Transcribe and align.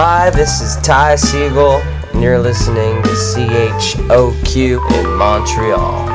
Hi, 0.00 0.30
this 0.30 0.60
is 0.60 0.76
Ty 0.76 1.16
Siegel, 1.16 1.82
and 2.12 2.22
you're 2.22 2.38
listening 2.38 3.02
to 3.02 3.08
CHOQ 3.08 4.78
in 4.94 5.16
Montreal. 5.16 6.06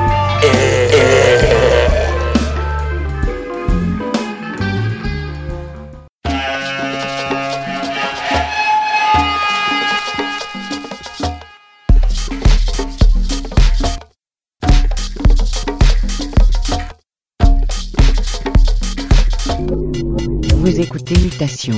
Vous 20.56 20.80
écoutez 20.80 21.16
Mutation 21.20 21.78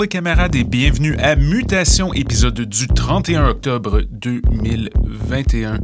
Les 0.00 0.06
camarades 0.06 0.54
et 0.54 0.62
bienvenue 0.62 1.16
à 1.16 1.34
Mutation, 1.34 2.14
épisode 2.14 2.60
du 2.60 2.86
31 2.86 3.48
octobre 3.48 4.02
2021. 4.12 5.78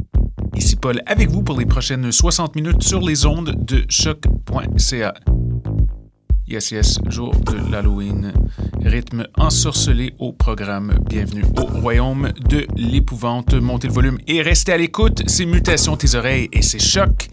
Ici 0.55 0.77
Paul 0.77 1.01
avec 1.05 1.29
vous 1.29 1.43
pour 1.43 1.59
les 1.59 1.65
prochaines 1.65 2.09
60 2.11 2.55
minutes 2.55 2.81
sur 2.81 3.01
les 3.01 3.25
ondes 3.25 3.53
de 3.65 3.83
choc.ca. 3.89 5.13
Yes, 6.47 6.71
yes, 6.71 6.99
jour 7.09 7.35
de 7.35 7.71
l'Halloween. 7.71 8.31
Rythme 8.81 9.27
ensorcelé 9.37 10.13
au 10.17 10.31
programme. 10.31 10.93
Bienvenue 11.09 11.43
au 11.57 11.65
royaume 11.65 12.31
de 12.47 12.67
l'épouvante. 12.77 13.53
Montez 13.53 13.87
le 13.87 13.93
volume 13.93 14.17
et 14.27 14.41
restez 14.41 14.71
à 14.71 14.77
l'écoute. 14.77 15.23
C'est 15.27 15.45
Mutation 15.45 15.97
tes 15.97 16.15
oreilles 16.15 16.47
et 16.53 16.61
c'est 16.61 16.79
choc. 16.79 17.29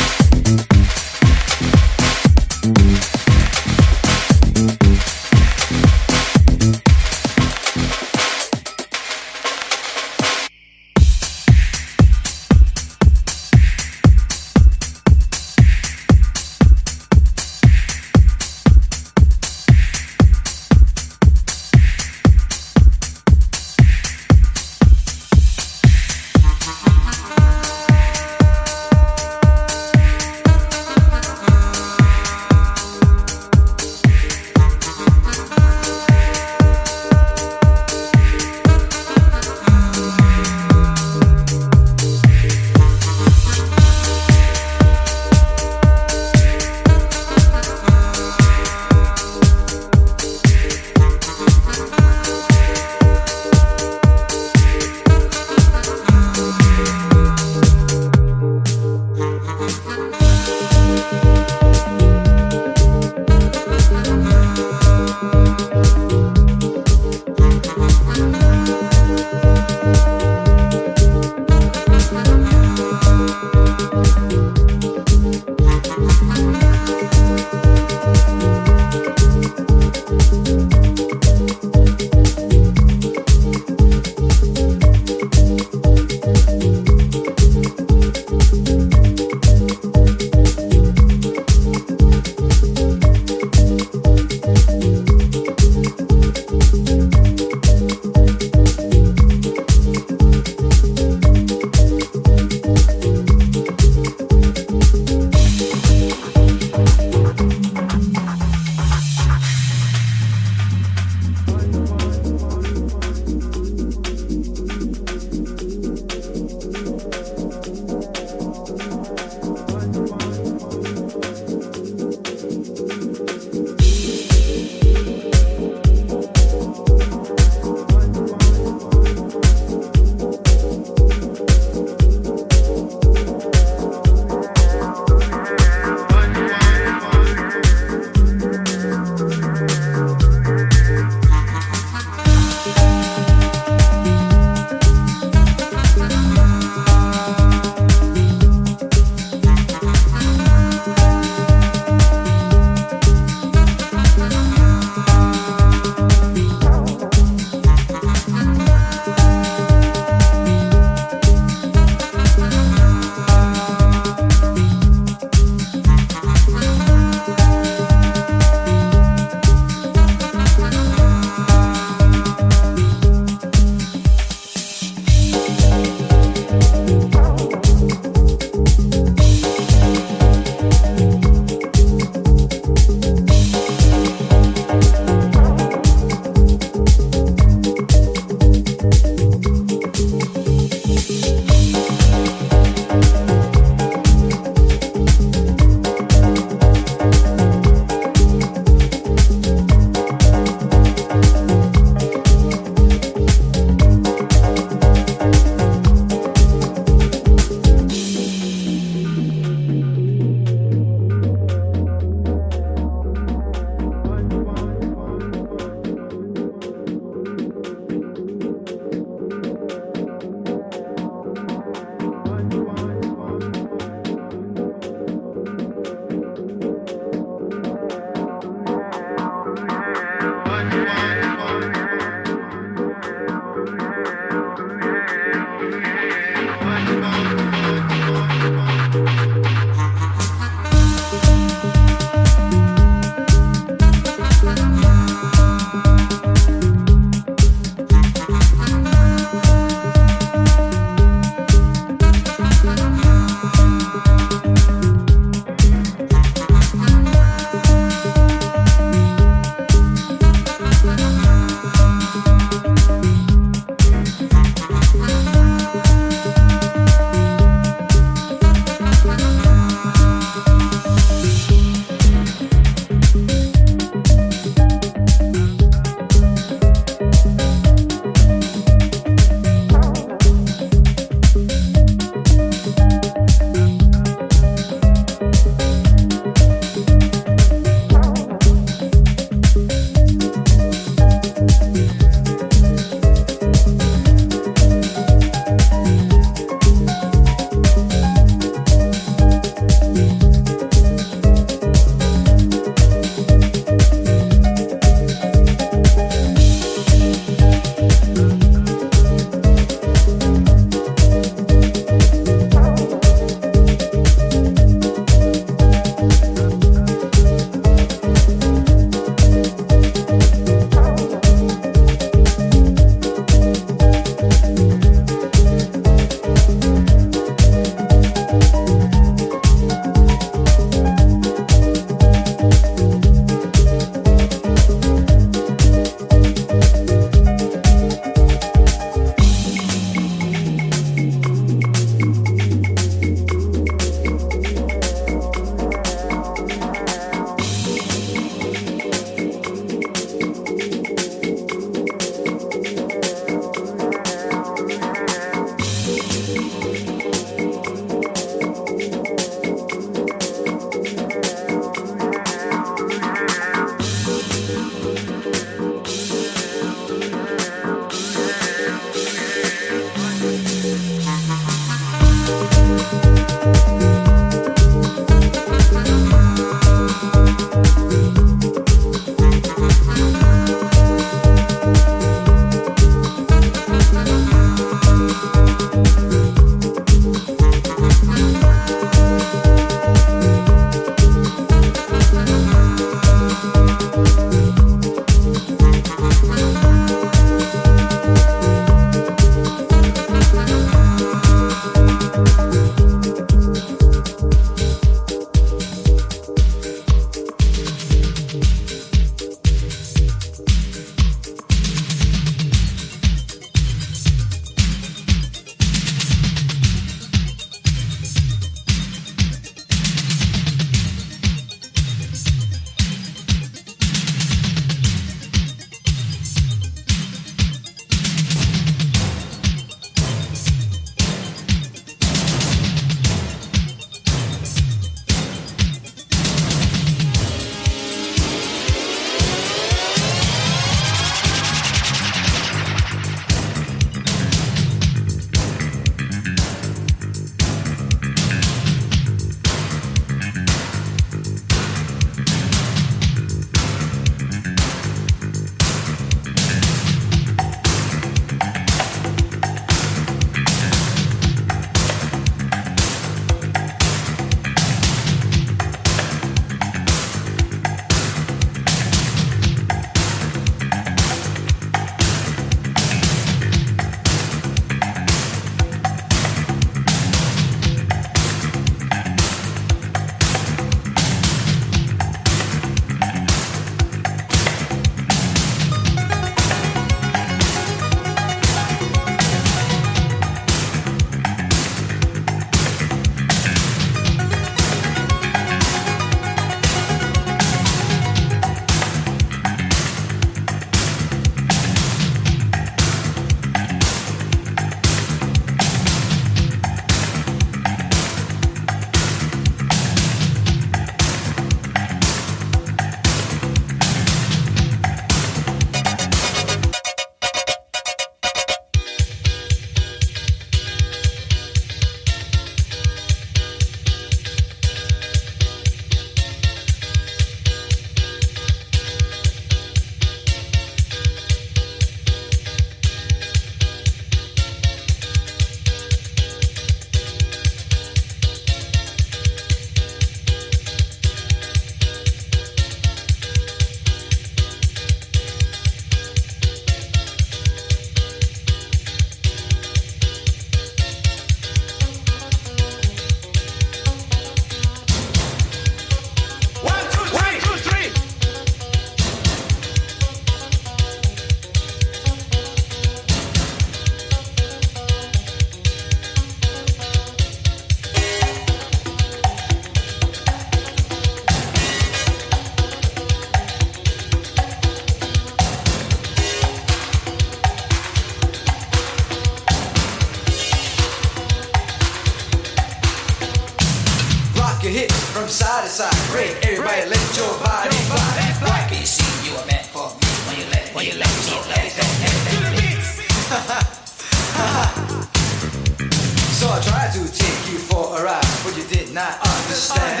Your 584.64 584.72
hips 584.72 584.96
from 585.12 585.28
side 585.28 585.64
to 585.64 585.68
side. 585.68 585.92
Break, 586.10 586.32
everybody 586.40 586.88
let 586.88 587.16
your 587.16 587.28
body 587.44 587.76
fly. 587.84 588.64
Can 588.72 588.86
see 588.86 589.04
you 589.28 589.36
are 589.36 589.44
meant 589.44 589.66
for 589.68 589.92
me 589.92 590.08
when 590.24 590.40
you 590.40 590.46
let 590.48 590.72
when 590.72 590.88
you 590.88 590.96
let 590.96 591.04
me 591.04 591.20
let 591.52 591.68
it 591.68 591.76
So 596.40 596.48
I 596.48 596.64
tried 596.64 596.96
to 596.96 597.04
take 597.12 597.44
you 597.52 597.60
for 597.60 598.00
a 598.00 598.04
ride, 598.04 598.24
but 598.40 598.56
you 598.56 598.64
did 598.64 598.88
not 598.94 599.20
understand. 599.20 600.00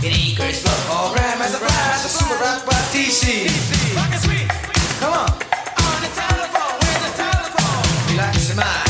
It 0.00 0.16
ain't 0.16 0.38
Chris 0.38 0.64
Love. 0.64 0.90
All 0.90 1.12
gram 1.12 1.42
as 1.42 1.52
a 1.52 1.58
flash, 1.60 2.02
a 2.04 2.08
super 2.08 2.40
rock 2.40 2.64
by 2.64 2.72
TC. 2.88 3.52
Come 5.00 5.12
on. 5.12 5.28
Relax 8.08 8.48
your 8.48 8.56
mind 8.56 8.64
to 8.64 8.64
the 8.64 8.66
funky 8.66 8.89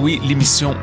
oui, 0.00 0.20
l'émission 0.24 0.74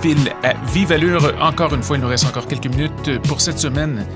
file 0.00 0.32
à 0.42 0.54
vive 0.72 0.92
allure. 0.92 1.32
Encore 1.40 1.74
une 1.74 1.82
fois, 1.82 1.96
il 1.96 2.02
nous 2.02 2.08
reste 2.08 2.26
encore 2.26 2.46
quelques 2.46 2.66
minutes 2.66 3.20
pour 3.22 3.40
cette 3.40 3.58
semaine. 3.58 4.06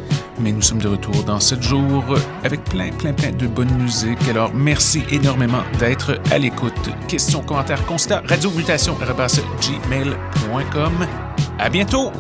Mais 0.40 0.52
nous 0.52 0.62
sommes 0.62 0.80
de 0.80 0.88
retour 0.88 1.22
dans 1.24 1.40
7 1.40 1.62
jours 1.62 2.04
avec 2.44 2.62
plein, 2.64 2.90
plein, 2.90 3.12
plein 3.12 3.32
de 3.32 3.46
bonne 3.46 3.72
musique. 3.78 4.28
Alors, 4.28 4.52
merci 4.54 5.02
énormément 5.10 5.62
d'être 5.78 6.20
à 6.30 6.38
l'écoute. 6.38 6.90
Questions, 7.08 7.42
commentaires, 7.42 7.84
constats, 7.86 8.22
radiomutation, 8.26 8.96
gmail.com. 9.60 10.92
À 11.58 11.70
bientôt! 11.70 12.12